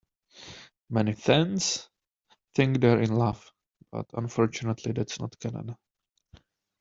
Many 0.89 1.13
fans 1.13 1.87
think 2.55 2.81
they're 2.81 3.03
in 3.03 3.13
love, 3.13 3.51
but 3.91 4.07
unfortunately 4.13 4.93
that's 4.93 5.19
not 5.19 5.39
canon. 5.39 5.77